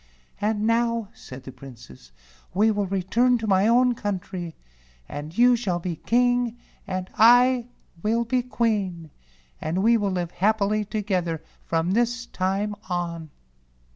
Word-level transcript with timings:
"And 0.39 0.65
now," 0.65 1.09
said 1.13 1.43
the 1.43 1.51
Princess, 1.51 2.11
"we 2.55 2.71
will 2.71 2.87
re¬ 2.87 3.07
turn 3.07 3.37
to 3.37 3.45
my 3.45 3.67
own 3.67 3.93
country, 3.93 4.55
and 5.07 5.37
you 5.37 5.55
shall 5.55 5.77
be 5.79 5.95
King 5.97 6.57
and 6.87 7.07
I 7.19 7.67
will 8.01 8.25
be 8.25 8.41
Queen, 8.41 9.11
and 9.61 9.83
we 9.83 9.97
will 9.97 10.09
live 10.09 10.31
happily 10.31 10.85
together 10.85 11.43
from 11.67 11.91
this 11.91 12.25
time 12.25 12.73
on." 12.89 13.29